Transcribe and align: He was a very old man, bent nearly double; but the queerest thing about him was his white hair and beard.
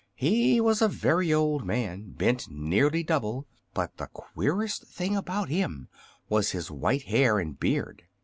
He 0.15 0.59
was 0.59 0.81
a 0.81 0.87
very 0.87 1.31
old 1.31 1.63
man, 1.63 2.13
bent 2.13 2.49
nearly 2.49 3.03
double; 3.03 3.45
but 3.75 3.97
the 3.97 4.07
queerest 4.07 4.87
thing 4.87 5.15
about 5.15 5.49
him 5.49 5.89
was 6.27 6.53
his 6.53 6.71
white 6.71 7.03
hair 7.03 7.37
and 7.37 7.59
beard. 7.59 8.05